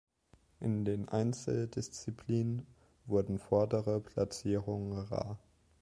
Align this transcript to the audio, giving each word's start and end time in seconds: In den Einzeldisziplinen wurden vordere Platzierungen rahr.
In 0.59 0.83
den 0.83 1.09
Einzeldisziplinen 1.09 2.65
wurden 3.05 3.37
vordere 3.37 3.99
Platzierungen 4.01 4.93
rahr. 4.97 5.37